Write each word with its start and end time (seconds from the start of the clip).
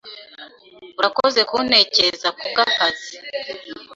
Urakoze 0.99 1.39
kuntekereza 1.49 2.27
kubwakazi. 2.37 3.13